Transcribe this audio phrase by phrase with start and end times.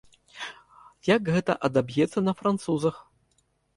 [1.15, 2.95] Як гэта адаб'ецца на французах?